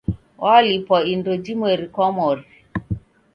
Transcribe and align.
Walipwa 0.43 0.97
indo 1.13 1.33
jimweri 1.43 1.85
kwa 1.93 2.07
mori. 2.15 2.45